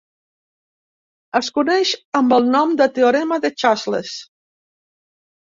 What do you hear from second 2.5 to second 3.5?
nom de teorema